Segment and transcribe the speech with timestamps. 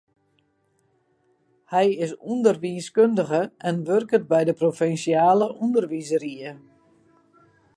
[1.71, 6.51] Hy is ûnderwiiskundige en wurket by de provinsjale ûnderwiisrie.